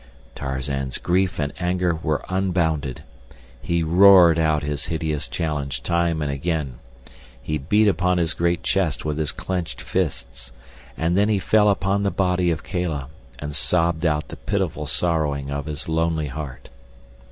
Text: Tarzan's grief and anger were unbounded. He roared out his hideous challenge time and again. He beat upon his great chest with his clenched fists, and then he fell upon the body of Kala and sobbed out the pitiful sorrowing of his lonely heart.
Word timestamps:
Tarzan's 0.33 0.97
grief 0.97 1.37
and 1.37 1.53
anger 1.59 1.93
were 1.93 2.25
unbounded. 2.27 3.03
He 3.61 3.83
roared 3.83 4.39
out 4.39 4.63
his 4.63 4.85
hideous 4.87 5.27
challenge 5.27 5.83
time 5.83 6.23
and 6.23 6.31
again. 6.31 6.79
He 7.39 7.59
beat 7.59 7.87
upon 7.87 8.17
his 8.17 8.33
great 8.33 8.63
chest 8.63 9.05
with 9.05 9.19
his 9.19 9.31
clenched 9.31 9.79
fists, 9.79 10.51
and 10.97 11.15
then 11.15 11.29
he 11.29 11.37
fell 11.37 11.69
upon 11.69 12.01
the 12.01 12.09
body 12.09 12.49
of 12.49 12.63
Kala 12.63 13.09
and 13.37 13.55
sobbed 13.55 14.03
out 14.03 14.29
the 14.29 14.37
pitiful 14.37 14.87
sorrowing 14.87 15.51
of 15.51 15.67
his 15.67 15.87
lonely 15.87 16.29
heart. 16.29 16.69